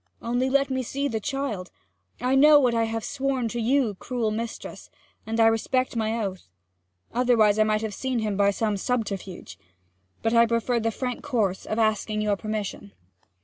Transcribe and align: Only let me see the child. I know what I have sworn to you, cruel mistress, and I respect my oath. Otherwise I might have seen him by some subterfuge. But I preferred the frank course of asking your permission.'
Only 0.19 0.49
let 0.49 0.71
me 0.71 0.81
see 0.81 1.07
the 1.07 1.19
child. 1.19 1.69
I 2.19 2.33
know 2.33 2.59
what 2.59 2.73
I 2.73 2.85
have 2.85 3.03
sworn 3.03 3.47
to 3.49 3.61
you, 3.61 3.93
cruel 3.99 4.31
mistress, 4.31 4.89
and 5.27 5.39
I 5.39 5.45
respect 5.45 5.95
my 5.95 6.19
oath. 6.25 6.49
Otherwise 7.13 7.59
I 7.59 7.63
might 7.63 7.83
have 7.83 7.93
seen 7.93 8.17
him 8.17 8.35
by 8.35 8.49
some 8.49 8.77
subterfuge. 8.77 9.59
But 10.23 10.33
I 10.33 10.47
preferred 10.47 10.81
the 10.81 10.89
frank 10.89 11.21
course 11.21 11.67
of 11.67 11.77
asking 11.77 12.21
your 12.21 12.35
permission.' 12.35 12.93